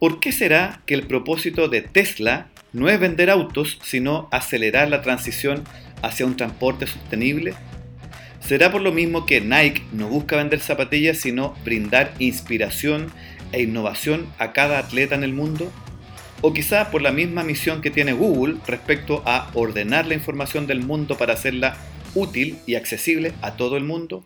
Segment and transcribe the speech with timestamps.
[0.00, 5.02] ¿Por qué será que el propósito de Tesla no es vender autos, sino acelerar la
[5.02, 5.62] transición
[6.00, 7.52] hacia un transporte sostenible?
[8.40, 13.12] ¿Será por lo mismo que Nike no busca vender zapatillas, sino brindar inspiración
[13.52, 15.70] e innovación a cada atleta en el mundo?
[16.40, 20.80] ¿O quizá por la misma misión que tiene Google respecto a ordenar la información del
[20.80, 21.76] mundo para hacerla
[22.14, 24.24] útil y accesible a todo el mundo?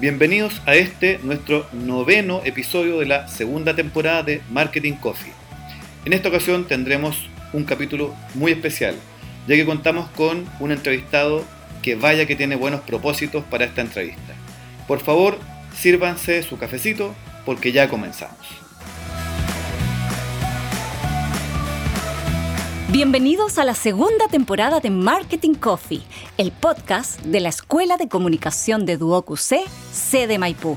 [0.00, 5.34] Bienvenidos a este, nuestro noveno episodio de la segunda temporada de Marketing Coffee.
[6.06, 8.94] En esta ocasión tendremos un capítulo muy especial,
[9.46, 11.44] ya que contamos con un entrevistado
[11.82, 14.32] que vaya que tiene buenos propósitos para esta entrevista.
[14.88, 15.38] Por favor,
[15.76, 17.14] sírvanse su cafecito
[17.44, 18.69] porque ya comenzamos.
[22.92, 26.02] Bienvenidos a la segunda temporada de Marketing Coffee,
[26.38, 29.60] el podcast de la Escuela de Comunicación de Duoc C,
[29.92, 30.76] sede Maipú.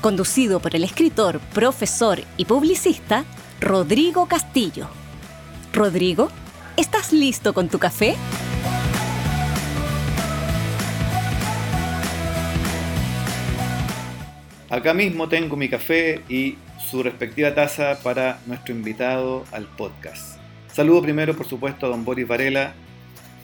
[0.00, 3.26] Conducido por el escritor, profesor y publicista
[3.60, 4.88] Rodrigo Castillo.
[5.74, 6.30] Rodrigo,
[6.78, 8.16] ¿estás listo con tu café?
[14.70, 20.35] Acá mismo tengo mi café y su respectiva taza para nuestro invitado al podcast.
[20.76, 22.74] Saludo primero, por supuesto, a don Boris Varela,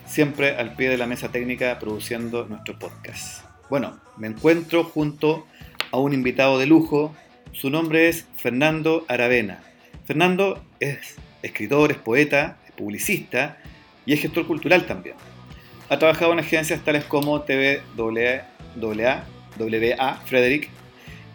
[0.04, 3.42] siempre al pie de la mesa técnica produciendo nuestro podcast.
[3.70, 5.46] Bueno, me encuentro junto
[5.92, 7.16] a un invitado de lujo.
[7.52, 9.62] Su nombre es Fernando Aravena.
[10.04, 13.56] Fernando es escritor, es poeta, es publicista
[14.04, 15.16] y es gestor cultural también.
[15.88, 18.44] Ha trabajado en agencias tales como TVAA,
[18.76, 20.68] WA, Frederick,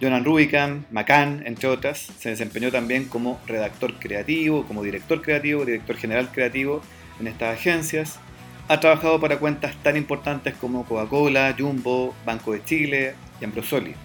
[0.01, 1.99] Jonan Rubicam, McCann, entre otras.
[2.19, 6.81] Se desempeñó también como redactor creativo, como director creativo, director general creativo
[7.19, 8.19] en estas agencias.
[8.67, 13.95] Ha trabajado para cuentas tan importantes como Coca-Cola, Jumbo, Banco de Chile y Ambrosoli.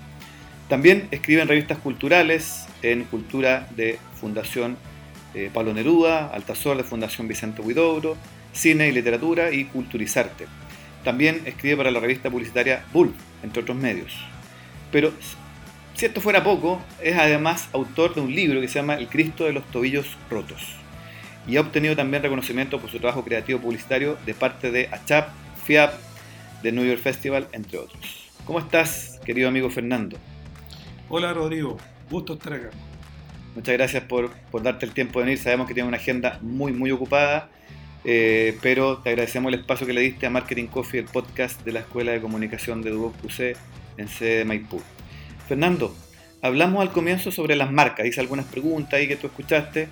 [0.68, 4.76] También escribe en revistas culturales, en Cultura de Fundación
[5.34, 8.16] eh, Pablo Neruda, Altazor de Fundación Vicente Huidobro,
[8.52, 10.46] Cine y Literatura y Culturizarte.
[11.04, 14.12] También escribe para la revista publicitaria Bull, entre otros medios.
[14.92, 15.12] Pero
[15.94, 19.44] si esto fuera poco, es además autor de un libro que se llama El Cristo
[19.44, 20.76] de los Tobillos Rotos.
[21.46, 25.28] Y ha obtenido también reconocimiento por su trabajo creativo publicitario de parte de ACHAP,
[25.64, 25.92] FIAP,
[26.62, 28.30] de New York Festival, entre otros.
[28.44, 30.16] ¿Cómo estás, querido amigo Fernando?
[31.08, 31.76] Hola Rodrigo,
[32.10, 32.70] gusto estar acá.
[33.54, 34.30] Muchas gracias por,
[34.62, 35.38] darte el tiempo de venir.
[35.38, 37.50] Sabemos que tienes una agenda muy, muy ocupada,
[38.04, 41.72] eh, pero te agradecemos el espacio que le diste a Marketing Coffee, el podcast de
[41.72, 43.56] la Escuela de Comunicación de Duoc UC
[43.98, 44.80] en sede de Maipú.
[45.52, 45.94] Fernando,
[46.40, 49.90] hablamos al comienzo sobre las marcas, hice algunas preguntas ahí que tú escuchaste.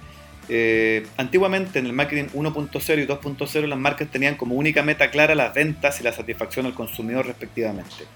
[0.48, 5.34] Eh, antiguamente en el marketing 1.0 y 2.0 las marcas tenían como única meta clara
[5.34, 8.06] las ventas y la satisfacción al consumidor respectivamente.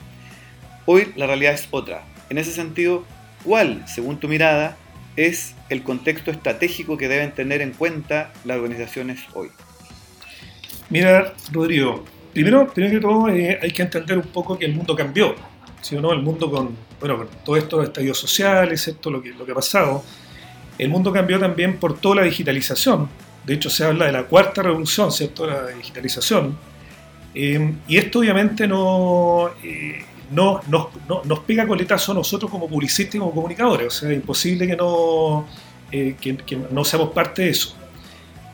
[0.86, 2.04] Hoy la realidad es otra.
[2.30, 3.04] En ese sentido,
[3.44, 4.78] ¿cuál, según tu mirada,
[5.16, 9.50] es el contexto estratégico que deben tener en cuenta las organizaciones hoy?
[10.88, 14.96] Mira, Rodrigo, primero, primero que todo eh, hay que entender un poco que el mundo
[14.96, 15.34] cambió.
[15.84, 16.12] ¿Sí o no?
[16.12, 19.52] El mundo con, bueno, con todo esto de estallidos sociales, esto lo que, lo que
[19.52, 20.02] ha pasado,
[20.78, 23.08] el mundo cambió también por toda la digitalización.
[23.44, 25.46] De hecho, se habla de la cuarta revolución, ¿cierto?
[25.46, 26.56] La digitalización.
[27.34, 30.62] Eh, y esto obviamente no, eh, no,
[31.24, 33.86] nos pega coletazo a nosotros como publicistas y como comunicadores.
[33.88, 35.46] O sea, es imposible que no,
[35.92, 37.76] eh, que, no seamos parte de eso.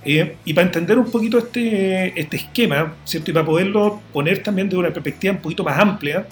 [0.05, 3.31] y para entender un poquito este, este esquema, ¿cierto?
[3.31, 6.27] y para poderlo poner también de una perspectiva un poquito más amplia,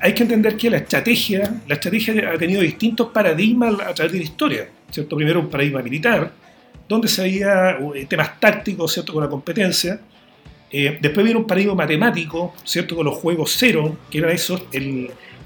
[0.00, 4.18] hay que entender que la estrategia, la estrategia ha tenido distintos paradigmas a través de
[4.18, 4.68] la historia.
[4.90, 5.16] ¿cierto?
[5.16, 6.32] Primero un paradigma militar,
[6.88, 9.12] donde se veía eh, temas tácticos ¿cierto?
[9.12, 10.00] con la competencia.
[10.70, 12.96] Eh, después viene un paradigma matemático, ¿cierto?
[12.96, 14.66] con los juegos cero, que era eso,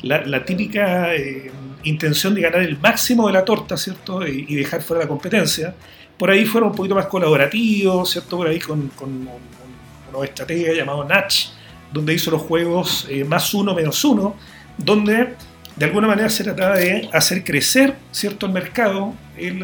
[0.02, 1.50] la, típica eh,
[1.84, 4.26] intención de ganar el máximo de la torta ¿cierto?
[4.26, 5.74] Y, dejar fuera la competencia.
[6.18, 8.36] Por ahí fueron un poquito más colaborativos, ¿cierto?
[8.36, 9.28] por ahí con, con un,
[10.14, 11.48] una estrategia llamado Natch,
[11.94, 14.34] donde hizo los juegos eh, más uno menos uno,
[14.76, 15.34] donde
[15.76, 19.14] de alguna manera se trataba de hacer crecer cierto el mercado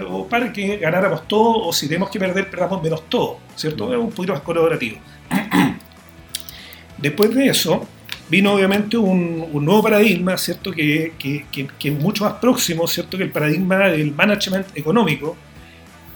[0.08, 3.92] o para que ganáramos todo o si tenemos que perder perdamos menos todo, ¿cierto?
[3.92, 4.98] Es un poquito más colaborativo.
[6.98, 7.86] Después de eso
[8.28, 10.70] vino obviamente un, nuevo paradigma, ¿cierto?
[10.70, 13.18] Que, que, es mucho más próximo, ¿cierto?
[13.18, 15.36] Que el paradigma del management económico,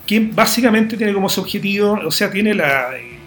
[0.06, 2.96] que básicamente tiene como su objetivo, o sea, tiene la...
[2.96, 3.18] Eh,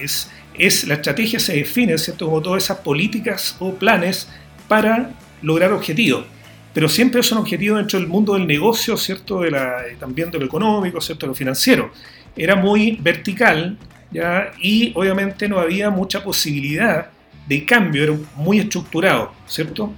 [0.00, 2.26] es, es la estrategia se define, ¿cierto?
[2.26, 4.28] Como todas esas políticas o planes
[4.68, 5.10] para
[5.42, 6.24] lograr objetivos.
[6.72, 9.40] Pero siempre son objetivos dentro del mundo del negocio, ¿cierto?
[9.40, 11.26] De la, también de lo económico, ¿cierto?
[11.26, 11.90] De lo financiero.
[12.36, 13.78] Era muy vertical,
[14.10, 14.52] ¿ya?
[14.60, 17.10] Y obviamente no había mucha posibilidad
[17.46, 19.92] de cambio, era muy estructurado, ¿cierto?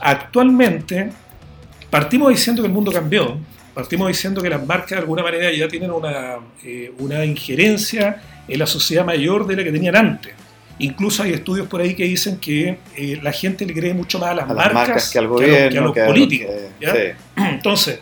[0.00, 1.10] Actualmente
[1.90, 3.38] partimos diciendo que el mundo cambió,
[3.74, 8.58] partimos diciendo que las marcas de alguna manera ya tienen una, eh, una injerencia en
[8.58, 10.34] la sociedad mayor de la que tenían antes.
[10.78, 14.30] Incluso hay estudios por ahí que dicen que eh, la gente le cree mucho más
[14.30, 16.50] a las, marcas, que, al gobierno, a los, políticos.
[17.36, 18.00] Entonces,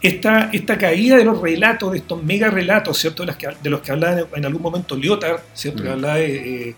[0.00, 3.22] esta, esta caída de los relatos, de estos mega relatos, ¿cierto?
[3.22, 5.82] De, los que, de los que hablaba en algún momento Lyotard, ¿cierto?
[5.82, 5.92] Que mm.
[5.92, 6.76] hablaba de,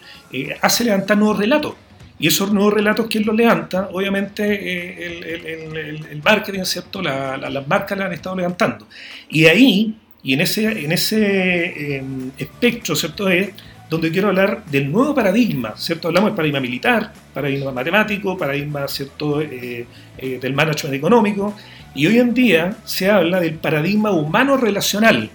[0.62, 1.74] hace levantar nuevos relatos.
[2.18, 3.88] Y esos nuevos relatos, ¿quién los levanta?
[3.92, 7.02] Obviamente eh, el, marketing, ¿cierto?
[7.02, 8.86] las marcas la han estado levantando.
[9.28, 13.28] Y ahí, y en ese, en ese em, espectro, ¿cierto?
[13.28, 13.50] Es
[13.88, 16.08] donde quiero hablar del nuevo paradigma, ¿cierto?
[16.08, 19.40] Hablamos del paradigma militar, paradigma matemático, paradigma, ¿cierto?
[19.40, 19.86] Eh,
[20.18, 21.56] eh, del management económico.
[21.94, 25.30] Y hoy en día se habla del paradigma humano relacional.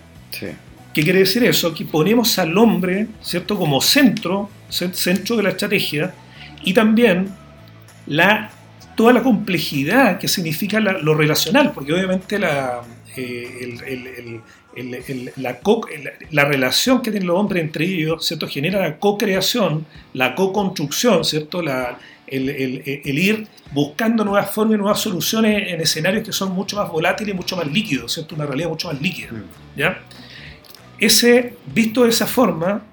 [0.94, 1.74] ¿Qué quiere decir eso?
[1.74, 3.58] Que ponemos al hombre, ¿cierto?
[3.58, 6.14] Como centro, centro de la estrategia
[6.64, 7.30] y también
[8.08, 8.52] la,
[8.96, 12.82] toda la complejidad que significa lo relacional, porque obviamente la,
[13.18, 14.42] eh,
[15.38, 15.60] la,
[16.32, 18.48] la, relación que tienen los hombres entre ellos ¿cierto?
[18.48, 21.62] genera la co-creación, la co-construcción, ¿cierto?
[21.62, 21.98] La,
[22.28, 27.34] el, ir buscando nuevas formas y nuevas soluciones en escenarios que son mucho más volátiles
[27.34, 28.36] y mucho más líquidos, ¿cierto?
[28.36, 29.32] una realidad mucho más líquida.
[29.32, 29.80] Mm.
[29.80, 30.02] ¿ya?
[30.98, 32.84] Ese, visto de esa forma,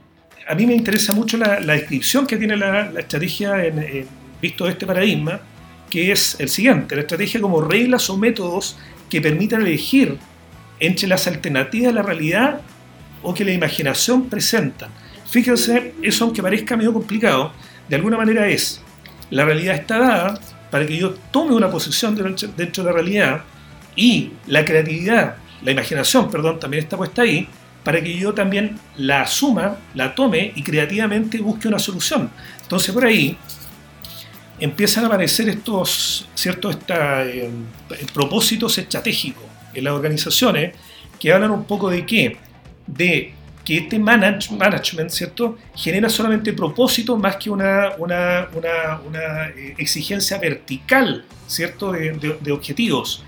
[0.46, 4.06] a mí me interesa mucho la, descripción que tiene la, estrategia en,
[4.40, 5.40] visto este paradigma,
[5.88, 8.76] que es el siguiente, la estrategia como reglas o métodos
[9.12, 10.16] que permitan elegir
[10.80, 12.62] entre las alternativas de la realidad
[13.22, 14.88] o que la imaginación presenta.
[15.30, 17.52] Fíjense, eso aunque parezca medio complicado,
[17.90, 18.80] de alguna manera es,
[19.28, 22.14] la realidad está dada para que yo tome una posición
[22.56, 23.42] dentro de la realidad
[23.96, 27.46] y la creatividad, la imaginación, perdón, también está puesta ahí,
[27.84, 32.30] para que yo también la asuma, la tome y creativamente busque una solución.
[32.62, 33.36] Entonces por ahí
[34.62, 37.50] empiezan a aparecer estos ciertos eh,
[38.14, 39.44] propósitos estratégicos
[39.74, 40.74] en las organizaciones
[41.18, 42.36] que hablan un poco de qué,
[42.86, 51.24] de que este management, ¿cierto?, genera solamente propósitos más que una, una, eh, exigencia vertical,
[51.46, 53.24] ¿cierto?, de, objetivos.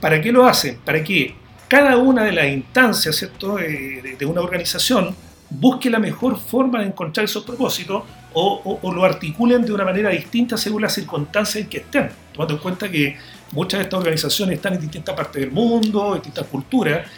[0.00, 0.78] ¿Para qué lo hacen?
[0.84, 1.34] Para que
[1.68, 3.56] cada una de las instancias ¿cierto?
[3.56, 5.14] De, una organización
[5.50, 8.02] busque la mejor forma de encontrar esos propósitos
[8.34, 12.60] o, lo articulen de una manera distinta según las circunstancias en que estén, tomando en
[12.60, 13.16] cuenta que
[13.52, 17.08] muchas de estas organizaciones están en distintas partes del mundo, en distintas culturas,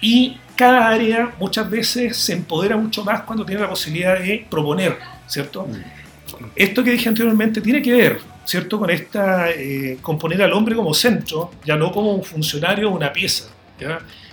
[0.00, 4.98] y cada área muchas veces se empodera mucho más cuando tiene la posibilidad de proponer,
[5.26, 5.66] ¿cierto?
[5.66, 6.48] Mm.
[6.56, 10.74] Esto que dije anteriormente tiene que ver, ¿cierto?, con esta, eh, con poner al hombre
[10.74, 13.50] como centro, ya no como un funcionario o una pieza.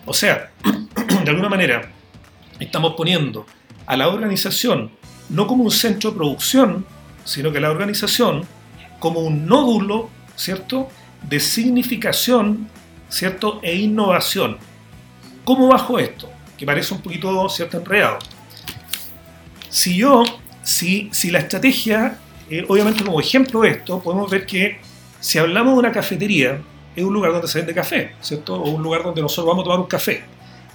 [0.05, 0.49] O sea,
[1.23, 1.91] de alguna manera,
[2.59, 3.45] estamos poniendo
[3.85, 4.91] a la organización
[5.29, 6.85] no como un centro de producción,
[7.23, 8.43] sino que la organización
[8.99, 10.89] como un nódulo, ¿cierto?,
[11.27, 12.69] de significación,
[13.09, 14.57] ¿cierto?, e innovación.
[15.43, 16.29] ¿Cómo bajo esto?
[16.57, 18.19] Que parece un poquito, ¿cierto?, enredado.
[19.69, 20.23] Si yo,
[20.63, 22.17] si, si la estrategia,
[22.49, 24.79] eh, obviamente como ejemplo de esto, podemos ver que
[25.19, 26.61] si hablamos de una cafetería,
[26.95, 28.55] es un lugar donde se vende café, ¿cierto?
[28.55, 30.23] O un lugar donde nosotros vamos a tomar un café.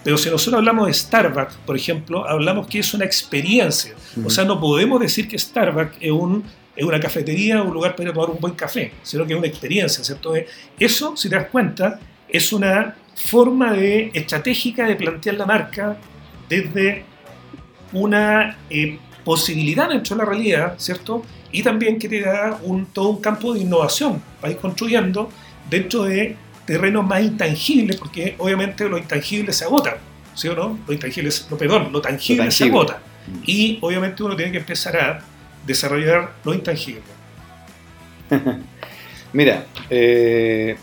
[0.02, 3.94] Pero si nosotros hablamos de Starbucks, por ejemplo, hablamos que es una experiencia.
[4.24, 6.42] O sea, no podemos decir que Starbucks es, un,
[6.74, 9.48] es una cafetería o un lugar para tomar un buen café, sino que es una
[9.48, 10.32] experiencia, ¿cierto?
[10.78, 15.96] Eso, si te das cuenta, es una forma de, estratégica de plantear la marca
[16.48, 17.04] desde
[17.92, 21.22] una eh, posibilidad dentro de la realidad, ¿cierto?
[21.52, 25.28] Y también que te da un, todo un campo de innovación para ir construyendo
[25.68, 26.36] dentro de
[26.70, 29.98] terrenos más intangibles, porque obviamente lo intangible se agota,
[30.36, 30.78] ¿sí o no?
[30.86, 33.00] Lo intangible, lo, perdón, lo tangible, se agota.
[33.26, 33.42] Mm.
[33.44, 35.20] Y obviamente uno tiene que empezar a
[35.66, 37.02] desarrollar lo intangible.
[39.32, 40.76] Mira, eh,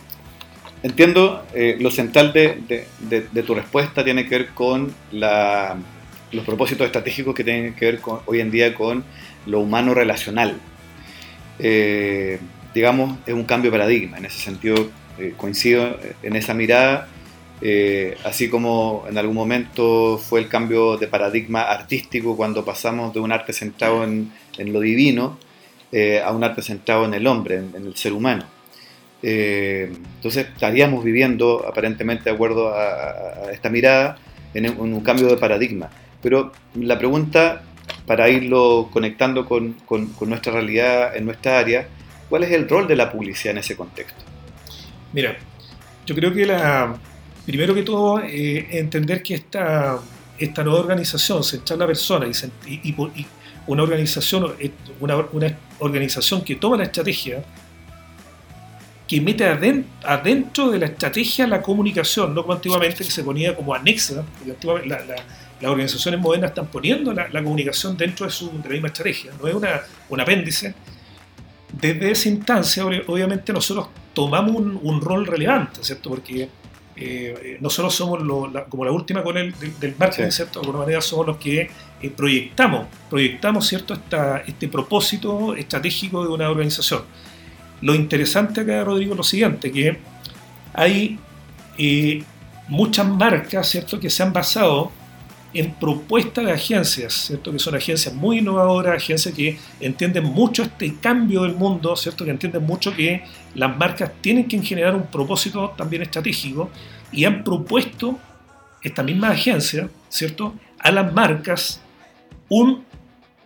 [0.83, 7.45] entiendo, eh, lo central de, tu respuesta tiene que ver con los propósitos estratégicos que
[7.45, 9.05] tienen que ver hoy en día con
[9.45, 10.57] lo humano relacional.
[11.59, 12.39] Eh,
[12.73, 14.17] digamos, es un cambio de paradigma.
[14.17, 17.07] En ese sentido, eh, coincido en esa mirada,
[17.61, 23.19] eh, así como en algún momento fue el cambio de paradigma artístico cuando pasamos de
[23.19, 25.39] un arte centrado en, lo divino
[25.91, 28.45] eh, a un arte centrado en el hombre, en, el ser humano.
[29.21, 34.17] entonces estaríamos viviendo, aparentemente de acuerdo a, esta mirada,
[34.53, 35.89] en un, cambio de paradigma.
[36.21, 37.63] Pero la pregunta,
[38.05, 41.87] para irlo conectando con, con nuestra realidad en nuestra área,
[42.29, 44.36] ¿Cuál es el rol de la publicidad en ese contexto?
[45.13, 45.37] Mira,
[46.05, 46.97] yo creo que la,
[47.45, 49.99] primero que todo, eh, entender que esta,
[50.37, 52.27] esta nueva organización, central la persona
[52.65, 52.95] y,
[53.67, 54.53] una, organización,
[54.99, 57.43] una, una organización que toma la estrategia,
[59.07, 63.73] que mete adentro, de la estrategia la comunicación, no como antiguamente que se ponía como
[63.73, 69.31] anexa, porque las organizaciones modernas están poniendo la, comunicación dentro de, su, la misma estrategia,
[69.41, 70.73] no es una, un apéndice.
[71.71, 76.09] Desde esa instancia, obviamente, nosotros tomamos un, rol relevante, ¿cierto?
[76.09, 76.49] Porque
[76.95, 78.17] eh, nosotros somos
[78.67, 80.59] como la última con el del, marketing, ¿cierto?
[80.59, 81.69] De alguna manera somos los que
[82.01, 83.93] eh, proyectamos, proyectamos, ¿cierto?
[83.93, 87.03] Esta, este propósito estratégico de una organización.
[87.81, 89.99] Lo interesante acá, Rodrigo, es lo siguiente, que
[90.73, 91.19] hay
[91.77, 92.23] eh,
[92.69, 94.91] muchas marcas, ¿cierto?, que se han basado
[95.53, 97.51] en propuestas de agencias, ¿cierto?
[97.51, 102.25] que son agencias muy innovadoras, agencias que entienden mucho este cambio del mundo, ¿cierto?
[102.25, 103.23] que entienden mucho que
[103.55, 106.69] las marcas tienen que generar un propósito también estratégico
[107.11, 108.19] y han propuesto
[108.81, 110.53] esta misma agencia ¿cierto?
[110.79, 111.81] a las marcas
[112.49, 112.85] un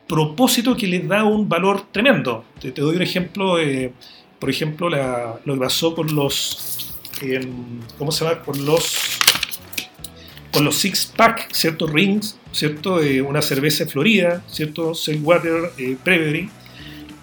[0.08, 2.44] propósito que les da un valor tremendo.
[2.60, 3.94] Te, doy un ejemplo, eh,
[4.40, 6.94] por ejemplo, lo que pasó con los,
[7.98, 8.42] ¿cómo se llama?
[8.42, 9.21] Con los,
[10.52, 11.88] con los six pack, ¿cierto?
[11.88, 13.02] Rings, ¿cierto?
[13.02, 14.94] Eh, una cerveza Florida, ¿cierto?
[14.94, 16.50] Saltwater eh, Brewery,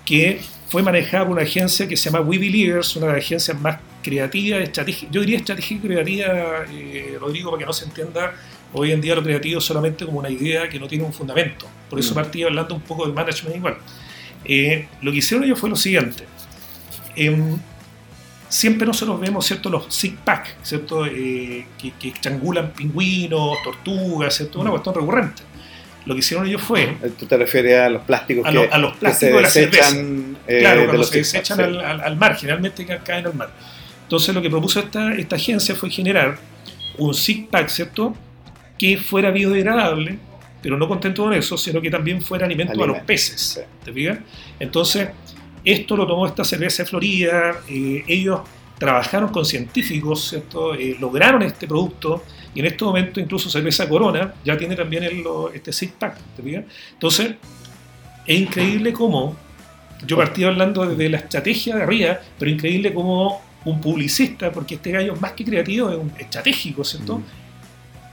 [0.05, 3.61] que fue manejada por una agencia que se llama We Believers, una de las agencias
[3.61, 4.71] más creativas,
[5.11, 8.35] yo diría estratégica y creativa, eh, Rodrigo, para que no se entienda
[8.73, 11.67] hoy en día lo creativo solamente como una idea que no tiene un fundamento.
[11.91, 12.15] Por eso mm.
[12.15, 13.77] partí hablando un poco del management igual.
[15.03, 16.25] lo que hicieron ellos fue lo siguiente.
[18.49, 19.71] Em, siempre nosotros vemos ¿cierto?
[19.71, 21.07] los six pack ¿cierto?
[21.07, 24.61] Eh, que, que, estrangulan pingüinos, tortugas, ¿cierto?
[24.61, 24.73] una mm.
[24.73, 25.43] cuestión recurrente.
[26.07, 26.85] Lo que hicieron ellos fue.
[26.85, 30.39] Eh, ¿Tú te refieres a los plásticos a, que, a los plásticos que se desechan?
[30.47, 33.51] Eh, claro, cuando se desechan al, al, mar, generalmente caen al mar.
[34.05, 36.39] Entonces, lo que propuso esta, esta agencia fue generar
[36.97, 38.15] un six pack ¿cierto?
[38.79, 40.19] Que fuera biodegradable,
[40.63, 43.63] pero no contento con eso, sino que también fuera alimento, a los peces.
[43.85, 44.19] ¿Te fijas?
[44.59, 45.09] Entonces
[45.73, 48.41] esto lo tomó esta cerveza de Florida, eh, ellos
[48.79, 50.75] trabajaron con científicos, ¿cierto?
[50.75, 52.23] Eh, lograron este producto
[52.55, 56.19] y en este momento incluso cerveza Corona ya tiene también el, este six pack.
[56.93, 57.35] Entonces,
[58.25, 59.37] es increíble cómo,
[60.07, 64.93] yo partí hablando de la estrategia de arriba, pero increíble cómo un publicista, porque este
[64.93, 67.19] gallo más que creativo es un estratégico, ¿cierto?
[67.19, 67.25] Mm.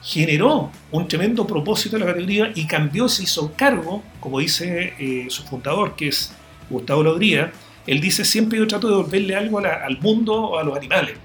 [0.03, 5.27] Generó un tremendo propósito de la categoría y cambió, se hizo cargo, como dice eh,
[5.29, 6.31] su fundador, que es
[6.69, 7.51] Gustavo Lodría,
[7.87, 11.17] él dice siempre yo trato de devolverle algo al mundo o a los animales.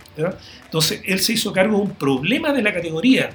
[0.65, 3.31] Entonces él se hizo cargo de un problema de la categoría.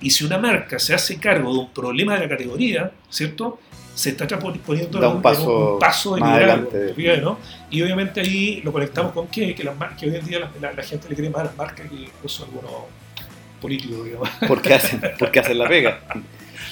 [0.00, 3.58] Y si una marca se hace cargo de un problema de la categoría, ¿cierto?
[3.94, 6.94] Se está poniendo un, paso, un paso más adelante.
[7.20, 7.38] ¿no?
[7.68, 9.54] Y obviamente ahí lo conectamos con qué?
[9.56, 11.96] que, las que hoy en día la, gente le cree más a las marcas que
[11.96, 12.70] incluso algunos
[13.60, 14.04] políticos.
[14.04, 14.28] Digamos.
[14.46, 16.00] Porque hacen, porque hacen la pega.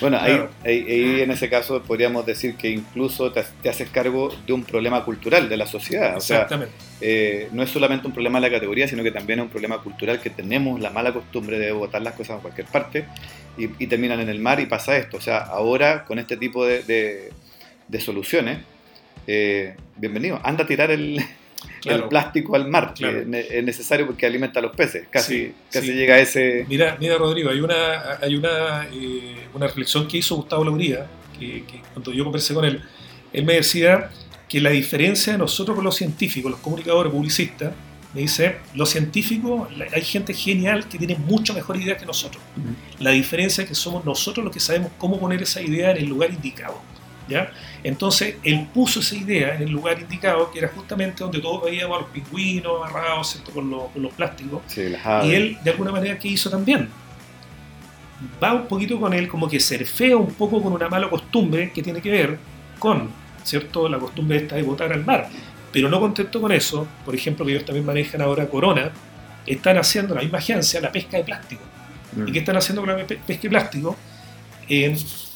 [0.01, 5.05] Bueno, ahí, en ese caso podríamos decir que incluso te, haces cargo de un problema
[5.05, 6.17] cultural de la sociedad.
[6.17, 6.47] O sea,
[7.01, 9.83] eh, no es solamente un problema de la categoría, sino que también es un problema
[9.83, 13.07] cultural que tenemos la mala costumbre de botar las cosas en cualquier parte
[13.57, 15.17] y, terminan en el mar y pasa esto.
[15.17, 17.33] O sea, ahora con este tipo de,
[17.99, 18.59] soluciones,
[19.27, 21.21] eh, bienvenido, anda a tirar el,
[21.95, 26.19] el plástico al mar, es necesario porque alimenta a los peces, casi, casi llega a
[26.19, 26.67] ese...
[26.69, 31.07] Mira, mira Rodrigo, hay una, hay una, eh, una reflexión que hizo Gustavo Lauría,
[31.39, 32.83] que, cuando yo conversé con él,
[33.33, 34.11] él me decía
[34.49, 37.73] que la diferencia de nosotros con los científicos, los comunicadores, publicistas,
[38.15, 42.43] me dice, los científicos, hay gente genial que tiene mucho mejor idea que nosotros.
[42.99, 46.07] La diferencia es que somos nosotros los que sabemos cómo poner esa idea en el
[46.07, 46.81] lugar indicado.
[47.29, 47.53] ¿Ya?
[47.83, 51.99] Entonces él puso esa idea en el lugar indicado, que era justamente donde todos veíamos
[51.99, 54.63] a los pingüinos agarrados Con, los, con, los plásticos.
[54.77, 56.89] y él, de alguna manera, ¿qué hizo también?
[58.43, 61.83] Va un poquito con él, como que surfea un poco con una mala costumbre que
[61.83, 62.39] tiene que ver
[62.79, 63.11] con,
[63.43, 63.89] ¿cierto?
[63.89, 65.29] La costumbre esta de botar al mar.
[65.73, 68.91] Pero no contento con eso, por ejemplo, que ellos también manejan ahora Corona,
[69.47, 71.63] están haciendo la misma agencia la pesca de plástico.
[72.17, 72.33] ¿Y mm.
[72.33, 73.97] qué están haciendo con la pesca de plástico?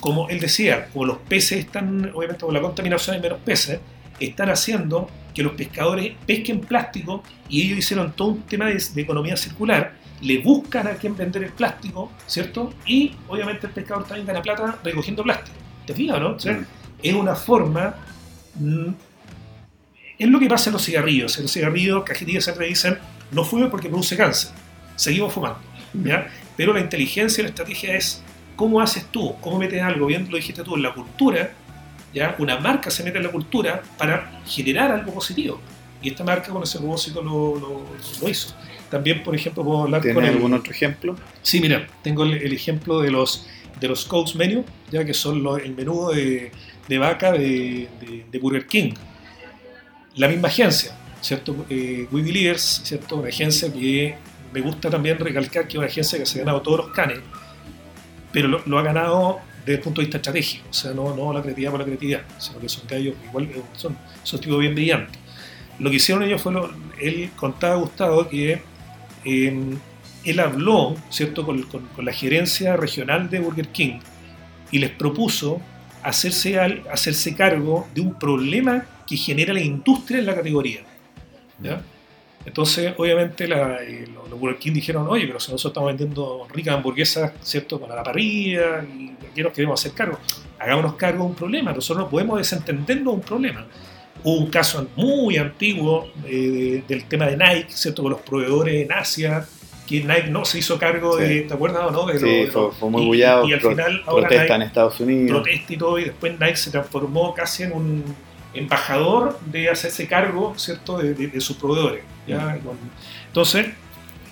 [0.01, 3.79] Como él decía, como los peces están, obviamente con la contaminación hay menos peces,
[4.19, 9.37] están haciendo que los pescadores pesquen plástico y ellos hicieron todo un tema de, economía
[9.37, 12.75] circular, le buscan a quien vender el plástico, ¿cierto?
[12.87, 15.57] Y obviamente el pescador también gana plata recogiendo plástico.
[15.87, 16.31] ¿Te fijas, no?
[16.31, 16.65] Mm.
[17.03, 17.95] Es una forma...
[18.55, 18.89] Mm,
[20.19, 21.39] es lo que pasa en los cigarrillos.
[21.39, 22.99] En los cigarrillos, cajetillas se dicen,
[23.31, 24.51] no fume porque produce cáncer.
[24.97, 25.59] Seguimos fumando.
[25.95, 26.29] ¿ya?
[26.59, 28.23] Pero la inteligencia y la estrategia es
[28.61, 29.37] ¿Cómo haces tú?
[29.41, 30.05] ¿Cómo metes algo?
[30.05, 31.51] Bien lo dijiste tú, en la cultura,
[32.13, 32.37] ¿ya?
[32.39, 35.59] Una marca se mete en la cultura para generar algo positivo.
[36.03, 37.59] Y esta marca con ese propósito lo,
[38.21, 38.55] lo, hizo.
[38.91, 41.17] También, por ejemplo, puedo hablar con algún otro ejemplo?
[41.41, 43.47] Sí, mira, tengo el, ejemplo de los
[43.81, 46.53] de los Codes Menu, ya que son el menú de,
[46.87, 47.89] de vaca de,
[48.31, 48.93] de, Burger King.
[50.17, 51.65] La misma agencia, ¿cierto?
[51.71, 53.17] Eh, We Believers, ¿cierto?
[53.17, 54.17] Una agencia que
[54.53, 57.21] me gusta también recalcar que es una agencia que se ha ganado todos los canes,
[58.33, 61.71] pero lo, ha ganado desde el punto de vista estratégico, o sea, no, la creatividad
[61.71, 65.19] por la creatividad, sino que son gallos igual, eh, son, son tipos bien brillantes.
[65.79, 66.71] Lo que hicieron ellos fue, lo,
[67.01, 68.63] él contaba a Gustavo que
[69.25, 69.79] eh,
[70.25, 71.67] él habló, ¿cierto?, con,
[71.99, 73.99] la gerencia regional de Burger King
[74.71, 75.61] y les propuso
[76.03, 76.59] hacerse,
[76.91, 80.81] hacerse cargo de un problema que genera la industria en la categoría.
[81.59, 81.83] ¿ya?
[82.47, 86.47] Entonces, obviamente, la, eh, los, los Burger King dijeron, oye, pero si nosotros estamos vendiendo
[86.53, 90.19] ricas hamburguesas, ¿cierto?, para la parrilla, y aquí nos queremos hacer cargo.
[90.59, 93.67] Hagámonos cargo de un problema, nosotros no podemos desentendernos de un problema.
[94.25, 98.93] Hubo un caso muy antiguo eh, del tema de Nike, ¿cierto?, con los proveedores en
[98.93, 99.47] Asia,
[99.87, 101.25] que Nike no se hizo cargo Sí.
[101.25, 102.07] de, ¿te acuerdas o no?
[102.07, 103.47] De Sí, lo- de fue, lo- fue muy bullado.
[103.49, 105.31] Y, al final, ahora protesta Nike en Estados Unidos.
[105.43, 108.05] protesta y todo, y después Nike se transformó casi en un
[108.55, 112.03] embajador de hacerse cargo, ¿cierto?, de, de- de sus proveedores.
[113.29, 113.67] Entonces,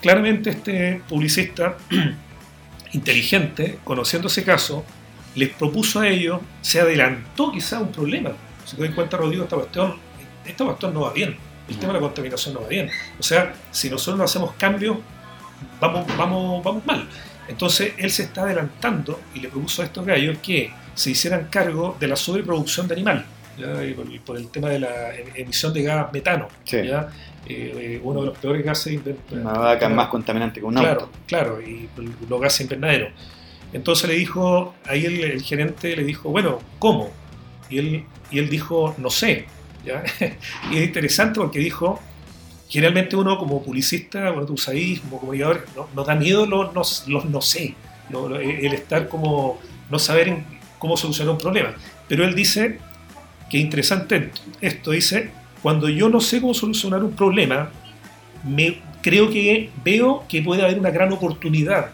[0.00, 1.76] claramente este publicista
[2.92, 4.84] inteligente, conociendo ese caso,
[5.34, 8.30] les propuso a ellos, se adelantó quizá un problema.
[8.64, 9.96] Si te das cuenta, Rodrigo, esta cuestión,
[10.44, 11.36] esta cuestión no va bien.
[11.68, 12.90] El tema de la contaminación no va bien.
[13.18, 14.96] O sea, si nosotros no hacemos cambios,
[15.80, 17.06] vamos, vamos, vamos mal.
[17.46, 21.96] Entonces él se está adelantando y le propuso a estos gallos que se hicieran cargo
[22.00, 23.26] de la sobreproducción de animal, ¿ya?
[23.26, 23.37] Y
[23.96, 26.78] por, por el tema de la em- emisión de gas metano, Sí.
[26.86, 27.08] ¿ya?
[27.46, 29.00] Eh, eh, uno de los peores gases
[29.30, 31.10] Una vaca más contaminante que un Claro, auto.
[31.26, 31.88] claro, y
[32.28, 33.10] los gases invernaderos.
[33.72, 37.10] Entonces le dijo, ahí el, el gerente le dijo, bueno, ¿cómo?
[37.70, 39.46] Y él, y él dijo, no sé.
[39.84, 40.02] ¿ya?
[40.70, 42.00] y es interesante porque dijo,
[42.68, 47.08] generalmente uno como publicista, bueno, tú sabes, como comunicador, no- nos da miedo los, los,
[47.08, 47.74] los no sé,
[48.10, 49.58] lo- lo- el estar como,
[49.90, 50.44] no saber en
[50.78, 51.74] cómo solucionar un problema.
[52.08, 52.78] Pero él dice,
[53.50, 55.30] que interesante esto, dice,
[55.62, 57.70] cuando yo no sé cómo solucionar un problema,
[58.44, 61.90] me creo que veo que puede haber una gran oportunidad.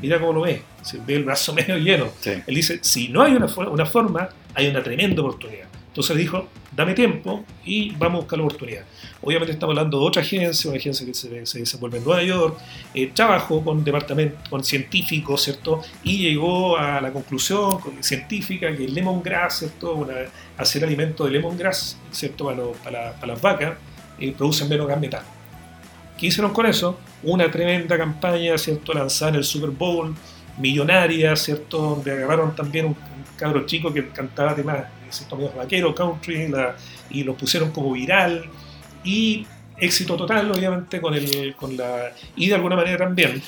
[0.00, 2.08] Mira cómo lo ve, se ve el brazo medio lleno.
[2.20, 2.32] Sí.
[2.46, 5.66] Él dice, si no hay una, una forma, hay una tremenda oportunidad.
[5.88, 8.82] Entonces dijo, dame tiempo y vamos a buscar la oportunidad.
[9.22, 12.58] Obviamente estamos hablando de otra agencia, una agencia que se, se desenvuelve en Nueva York,
[12.94, 15.80] eh, trabajó con departamento, con científicos, ¿cierto?
[16.04, 19.94] Y llegó a la conclusión con- científica que el lemongrass, ¿cierto?
[19.94, 20.14] Una-
[20.58, 22.44] hacer alimento de lemongrass, ¿cierto?
[22.44, 23.74] Para, los- para, para las vacas,
[24.20, 25.26] eh, producen menos gas metano.
[26.18, 26.98] ¿Qué hicieron con eso?
[27.22, 28.92] Una tremenda campaña, ¿cierto?
[28.94, 30.14] Lanzada en el Super Bowl,
[30.58, 31.78] millonaria, ¿cierto?
[31.78, 35.36] Donde agarraron también un, un cabro chico que cantaba temas, ¿cierto?
[35.36, 36.76] Medios vaquero, country, la-
[37.10, 38.44] y lo pusieron como viral.
[39.04, 39.46] Y
[39.78, 42.12] éxito total, obviamente, con, el, con la...
[42.34, 43.42] Y de alguna manera también,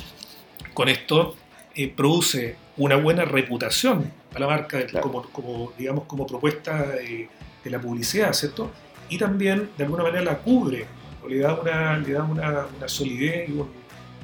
[0.74, 1.36] con esto,
[1.74, 5.02] eh, produce una buena reputación a la marca Claro.
[5.06, 7.28] como, como, digamos, como propuesta de,
[7.64, 8.70] de la publicidad, ¿cierto?
[9.08, 10.84] Y también, de alguna manera, la cubre,
[11.24, 13.77] o le da una, le da una, una solidez y, un-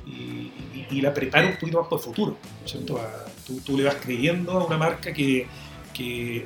[0.06, 0.50] y-
[1.00, 3.00] la prepara un poquito más para el futuro, ¿cierto?
[3.64, 5.46] Tú, le vas creyendo a una marca que,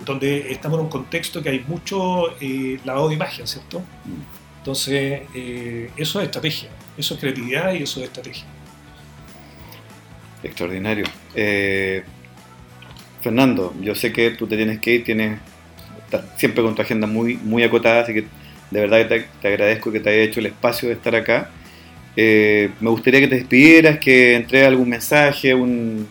[0.04, 3.82] donde estamos en un contexto que hay mucho eh, lavado de imagen, ¿cierto?
[4.58, 8.44] Entonces, eh, eso es estrategia, eso es creatividad y eso es estrategia.
[10.42, 11.04] Extraordinario.
[11.34, 12.02] Eh,
[13.20, 15.40] Fernando, yo sé que tú te tienes que ir, tienes
[16.36, 18.26] siempre con tu agenda muy, muy acotada, así que
[18.70, 21.50] de verdad que te, te agradezco que te haya hecho el espacio de estar acá.
[22.20, 26.04] Eh, me gustaría que te despidieras, que entregues algún mensaje, un,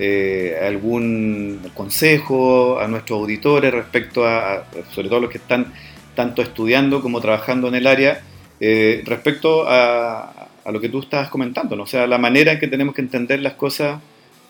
[0.00, 5.72] eh, algún consejo a nuestros auditores respecto a, sobre todo los que están
[6.16, 8.22] tanto estudiando como trabajando en el área,
[8.58, 11.84] eh, respecto a, lo que tú estabas comentando, ¿no?
[11.84, 14.00] o sea, la manera en que tenemos que entender las cosas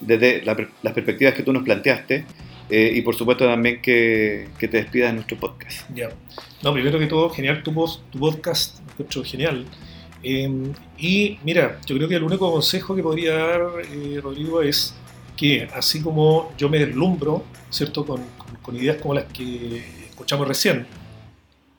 [0.00, 2.24] desde las perspectivas que tú nos planteaste
[2.70, 5.86] eh, y por supuesto también que, te despidas de nuestro podcast.
[5.94, 6.08] Ya.
[6.62, 7.74] No, primero que todo, genial tu,
[8.10, 8.78] tu podcast,
[9.26, 9.66] genial.
[10.24, 10.50] Eh,
[10.98, 13.60] y mira, yo creo que el único consejo que podría dar,
[13.92, 14.94] eh, Rodrigo, es
[15.36, 18.06] que así como yo me deslumbro, ¿cierto?
[18.06, 20.86] Con, con- con ideas como las que escuchamos recién,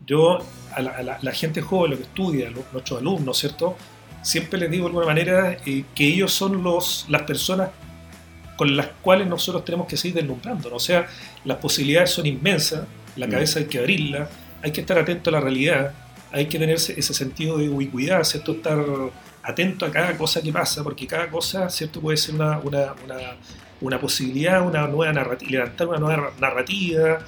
[0.05, 0.39] yo
[0.73, 3.75] a la, a la- la gente joven, lo que estudia, los- nuestros alumnos, ¿cierto?
[4.21, 7.69] Siempre les digo de alguna manera eh, que ellos son los, las personas
[8.57, 10.73] con las cuales nosotros tenemos que seguir deslumbrando.
[10.73, 11.07] O sea,
[11.45, 13.31] las posibilidades son inmensas, la Mm.
[13.31, 14.29] cabeza hay que abrirla,
[14.61, 15.93] hay que estar atento a la realidad,
[16.31, 18.53] hay que tener ese sentido de ubicuidad, ¿cierto?
[18.53, 18.77] Estar
[19.43, 22.01] atento a cada cosa que pasa, porque cada cosa, ¿cierto?
[22.01, 23.17] Puede ser una, una, una,
[23.81, 27.19] una posibilidad, una nueva narrativa, levantar una nueva narrativa,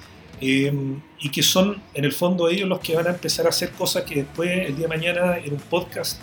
[0.42, 0.72] eh,
[1.20, 4.04] y que son, en el fondo, ellos los que van a empezar a hacer cosas
[4.04, 6.20] que después, el día de mañana, en un podcast,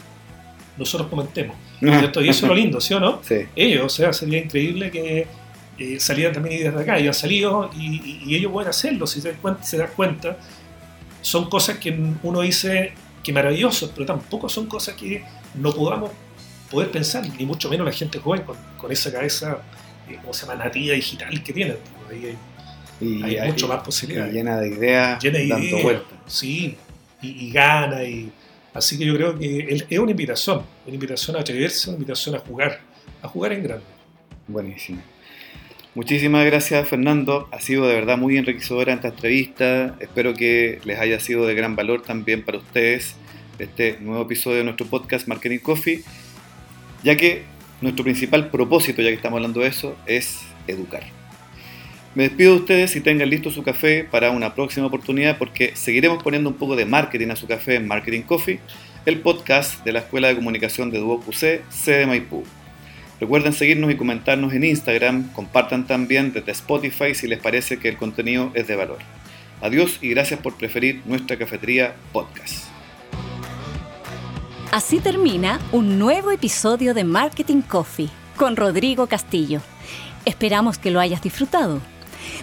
[0.77, 1.57] nosotros comentemos.
[1.81, 2.23] ¿cierto?
[2.23, 3.21] Y eso es lo lindo, ¿sí o no?
[3.23, 5.27] Sí, ellos, o sea, sería increíble que
[5.79, 9.07] eh, salieran también ideas de acá, y han salido, y, y- y ellos pueden hacerlo,
[9.07, 10.37] si se dan cuenta, se dan cuenta
[11.25, 16.11] son cosas que uno dice que maravilloso, pero tampoco son cosas que no podamos
[16.71, 18.43] poder pensar, ni mucho menos la gente joven
[18.79, 19.63] con, esa cabeza,
[20.07, 21.79] eh, ¿cómo se llama?, nativa digital que tienen.
[22.11, 22.37] Ahí
[23.01, 24.35] hay, hay mucho más posibilidades.
[24.35, 26.19] llena de ideas, llena de dando vueltas.
[26.27, 26.77] Sí,
[27.23, 28.31] y, y gana, y,
[28.75, 32.41] así que yo creo que es una invitación, una invitación a atreverse, una invitación a
[32.41, 32.81] jugar,
[33.23, 33.87] a jugar en grande.
[34.47, 35.01] Buenísimo.
[35.95, 41.21] Muchísimas gracias Fernando, ha sido de verdad muy enriquecedora esta entrevista, espero que les haya
[41.21, 43.15] sido de gran valor también para ustedes
[43.61, 46.03] este nuevo episodio de nuestro podcast Marketing Coffee,
[47.05, 47.45] ya que
[47.81, 51.05] nuestro principal propósito, ya que estamos hablando de eso, es educar.
[52.17, 56.25] Me despido de ustedes y tengan listo su café para una próxima oportunidad porque seguiremos
[56.25, 58.59] poniendo un poco de marketing a su café en Marketing Coffee,
[59.07, 62.43] el podcast de la Escuela de Comunicación de Duoc UC, sede Maipú.
[63.21, 67.97] Recuerden seguirnos y comentarnos en Instagram, compartan también desde Spotify si les parece que el
[67.97, 68.99] contenido es de valor.
[69.61, 72.67] Adiós y gracias por preferir nuestra cafetería podcast.
[74.73, 79.61] Así termina un nuevo episodio de Marketing Coffee con Rodrigo Castillo.
[80.25, 81.81] Esperamos que lo hayas disfrutado.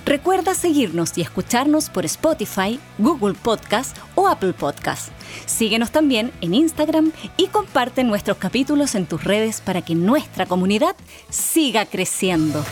[0.05, 5.09] Recuerda seguirnos y escucharnos por Spotify, Google Podcast o Apple Podcast.
[5.45, 10.95] Síguenos también en Instagram y comparte nuestros capítulos en tus redes para que nuestra comunidad
[11.29, 12.63] siga creciendo.